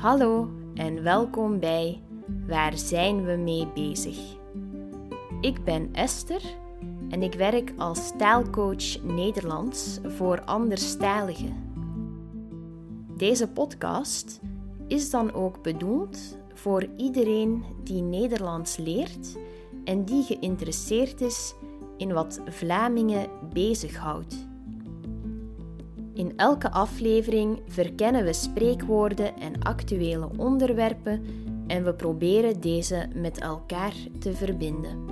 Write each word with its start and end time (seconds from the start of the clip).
Hallo 0.00 0.50
en 0.74 1.02
welkom 1.02 1.58
bij 1.58 2.02
Waar 2.46 2.78
zijn 2.78 3.24
we 3.24 3.32
mee 3.36 3.66
bezig? 3.74 4.18
Ik 5.40 5.64
ben 5.64 5.88
Esther 5.92 6.42
en 7.08 7.22
ik 7.22 7.34
werk 7.34 7.72
als 7.76 8.06
stijlcoach 8.06 9.02
Nederlands 9.02 9.98
voor 10.02 10.44
anderstijligen. 10.44 11.72
Deze 13.16 13.48
podcast 13.48 14.40
is 14.86 15.10
dan 15.10 15.32
ook 15.32 15.62
bedoeld 15.62 16.38
voor 16.54 16.86
iedereen 16.96 17.64
die 17.84 18.02
Nederlands 18.02 18.76
leert 18.76 19.36
en 19.84 20.04
die 20.04 20.22
geïnteresseerd 20.22 21.20
is 21.20 21.54
in 21.96 22.12
wat 22.12 22.40
Vlamingen 22.48 23.28
bezighoudt. 23.52 24.49
In 26.20 26.32
elke 26.36 26.70
aflevering 26.70 27.60
verkennen 27.66 28.24
we 28.24 28.32
spreekwoorden 28.32 29.36
en 29.38 29.62
actuele 29.62 30.30
onderwerpen 30.36 31.24
en 31.66 31.84
we 31.84 31.94
proberen 31.94 32.60
deze 32.60 33.08
met 33.14 33.38
elkaar 33.38 33.94
te 34.18 34.32
verbinden. 34.32 35.06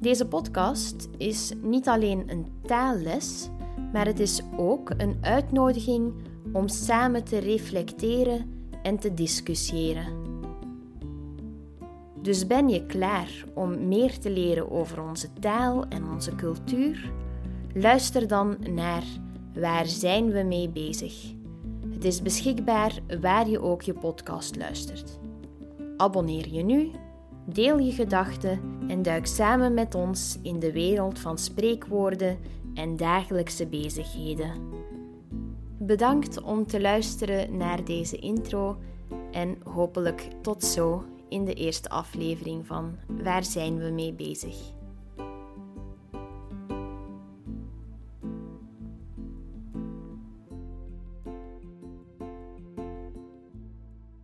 Deze 0.00 0.26
podcast 0.26 1.08
is 1.16 1.52
niet 1.62 1.88
alleen 1.88 2.30
een 2.30 2.46
taalles, 2.62 3.48
maar 3.92 4.06
het 4.06 4.20
is 4.20 4.42
ook 4.56 4.90
een 4.96 5.18
uitnodiging 5.20 6.12
om 6.52 6.68
samen 6.68 7.24
te 7.24 7.38
reflecteren 7.38 8.50
en 8.82 8.98
te 8.98 9.14
discussiëren. 9.14 10.06
Dus 12.22 12.46
ben 12.46 12.68
je 12.68 12.86
klaar 12.86 13.44
om 13.54 13.88
meer 13.88 14.18
te 14.18 14.30
leren 14.30 14.70
over 14.70 15.02
onze 15.02 15.32
taal 15.32 15.86
en 15.88 16.10
onze 16.10 16.34
cultuur? 16.34 17.12
Luister 17.74 18.26
dan 18.28 18.56
naar 18.70 19.04
Waar 19.54 19.86
zijn 19.86 20.30
we 20.30 20.42
mee 20.42 20.68
bezig? 20.68 21.32
Het 21.92 22.04
is 22.04 22.22
beschikbaar 22.22 22.98
waar 23.20 23.48
je 23.48 23.60
ook 23.60 23.82
je 23.82 23.94
podcast 23.94 24.56
luistert. 24.56 25.18
Abonneer 25.96 26.48
je 26.48 26.62
nu, 26.62 26.90
deel 27.46 27.78
je 27.78 27.92
gedachten 27.92 28.60
en 28.88 29.02
duik 29.02 29.26
samen 29.26 29.74
met 29.74 29.94
ons 29.94 30.38
in 30.42 30.58
de 30.58 30.72
wereld 30.72 31.18
van 31.18 31.38
spreekwoorden 31.38 32.38
en 32.74 32.96
dagelijkse 32.96 33.66
bezigheden. 33.66 34.52
Bedankt 35.78 36.42
om 36.42 36.66
te 36.66 36.80
luisteren 36.80 37.56
naar 37.56 37.84
deze 37.84 38.16
intro 38.16 38.76
en 39.30 39.58
hopelijk 39.64 40.28
tot 40.42 40.64
zo 40.64 41.04
in 41.28 41.44
de 41.44 41.54
eerste 41.54 41.88
aflevering 41.88 42.66
van 42.66 42.96
Waar 43.22 43.44
zijn 43.44 43.78
we 43.78 43.90
mee 43.90 44.12
bezig? 44.12 44.78